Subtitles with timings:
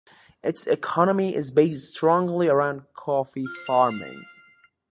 [0.41, 4.23] Its economy is based strongly around coffee farming.